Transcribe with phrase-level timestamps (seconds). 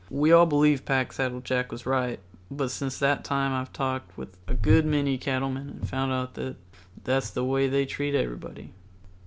[0.09, 2.19] We all believed Packsaddle Jack was right,
[2.49, 6.35] but since that time I've talked with a good many cattlemen and found out
[7.03, 8.73] that's the way they treat everybody.